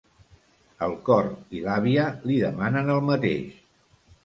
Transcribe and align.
El 0.87 0.95
cor 1.09 1.29
i 1.59 1.61
l'àvia 1.67 2.07
li 2.31 2.39
demanen 2.47 2.91
el 2.97 3.05
mateix. 3.13 3.57